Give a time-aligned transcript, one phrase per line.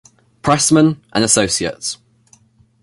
[0.41, 1.99] Pressman and Associates.